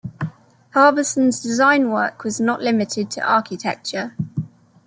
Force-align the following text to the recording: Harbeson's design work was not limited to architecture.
Harbeson's 0.73 1.39
design 1.39 1.91
work 1.91 2.23
was 2.23 2.39
not 2.41 2.59
limited 2.59 3.11
to 3.11 3.21
architecture. 3.21 4.15